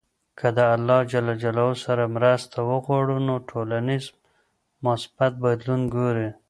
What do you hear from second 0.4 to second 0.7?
له